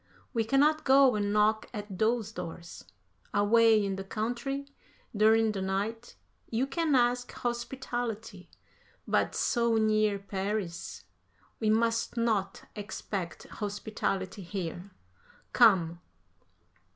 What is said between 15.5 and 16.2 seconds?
Come."